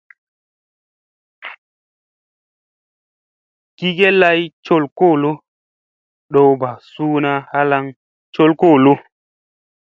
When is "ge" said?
3.97-4.09